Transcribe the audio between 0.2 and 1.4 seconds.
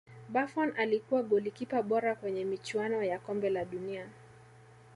buffon alikuwa